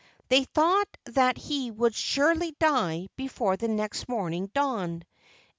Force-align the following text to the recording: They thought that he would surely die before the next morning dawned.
They 0.29 0.45
thought 0.45 0.97
that 1.05 1.37
he 1.37 1.69
would 1.69 1.93
surely 1.93 2.55
die 2.59 3.09
before 3.17 3.55
the 3.55 3.67
next 3.67 4.09
morning 4.09 4.47
dawned. 4.51 5.05